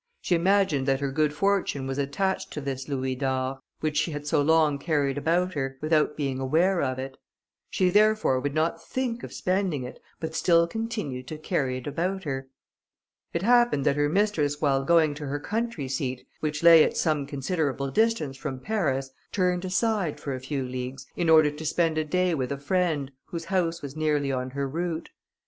[0.19, 4.25] She imagined that her good fortune was attached to this louis d'or, which she had
[4.25, 7.17] so long carried about her, without being aware of it.
[7.69, 12.23] She therefore would not think of spending it, but still continued to carry it about
[12.23, 12.47] her.
[13.31, 17.27] It happened that her mistress while going to her country seat, which lay at some
[17.27, 22.03] considerable distance from Paris, turned aside, for a few leagues, in order to spend a
[22.03, 25.11] day with a friend, whose house was nearly on her route.